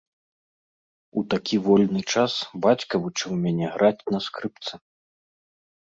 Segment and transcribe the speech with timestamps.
[1.21, 2.33] У такі вольны час
[2.65, 4.73] бацька вучыў мяне граць на скрыпцы.